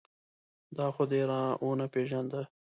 [0.77, 2.41] دا خو دې را و نه پېژانده.